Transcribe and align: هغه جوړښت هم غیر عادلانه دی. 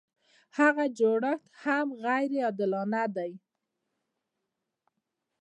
هغه 0.57 0.85
جوړښت 0.99 1.43
هم 1.63 1.87
غیر 2.03 2.31
عادلانه 2.45 3.03
دی. 3.15 3.31